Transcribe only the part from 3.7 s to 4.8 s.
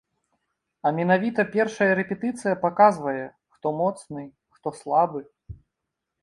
моцны, хто